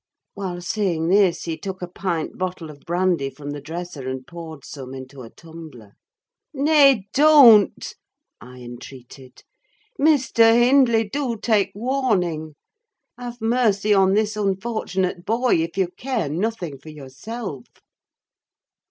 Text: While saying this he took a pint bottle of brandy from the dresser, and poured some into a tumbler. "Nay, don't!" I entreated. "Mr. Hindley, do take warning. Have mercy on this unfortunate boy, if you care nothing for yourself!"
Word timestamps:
While 0.33 0.61
saying 0.61 1.09
this 1.09 1.43
he 1.43 1.55
took 1.59 1.83
a 1.83 1.87
pint 1.87 2.35
bottle 2.35 2.71
of 2.71 2.79
brandy 2.87 3.29
from 3.29 3.51
the 3.51 3.61
dresser, 3.61 4.09
and 4.09 4.25
poured 4.25 4.65
some 4.65 4.95
into 4.95 5.21
a 5.21 5.29
tumbler. 5.29 5.91
"Nay, 6.55 7.05
don't!" 7.13 7.93
I 8.41 8.57
entreated. 8.61 9.43
"Mr. 9.99 10.55
Hindley, 10.55 11.07
do 11.07 11.37
take 11.37 11.71
warning. 11.75 12.55
Have 13.19 13.41
mercy 13.41 13.93
on 13.93 14.15
this 14.15 14.35
unfortunate 14.35 15.23
boy, 15.23 15.57
if 15.57 15.77
you 15.77 15.87
care 15.95 16.29
nothing 16.29 16.79
for 16.79 16.89
yourself!" 16.89 17.67